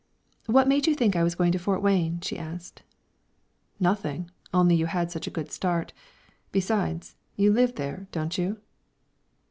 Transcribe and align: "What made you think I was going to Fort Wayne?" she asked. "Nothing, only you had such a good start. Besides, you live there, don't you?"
"What 0.47 0.67
made 0.67 0.87
you 0.87 0.95
think 0.95 1.15
I 1.15 1.21
was 1.21 1.35
going 1.35 1.51
to 1.51 1.59
Fort 1.59 1.79
Wayne?" 1.79 2.21
she 2.21 2.35
asked. 2.35 2.81
"Nothing, 3.79 4.31
only 4.51 4.73
you 4.73 4.87
had 4.87 5.11
such 5.11 5.27
a 5.27 5.29
good 5.29 5.51
start. 5.51 5.93
Besides, 6.51 7.15
you 7.35 7.53
live 7.53 7.75
there, 7.75 8.07
don't 8.11 8.35
you?" 8.35 8.57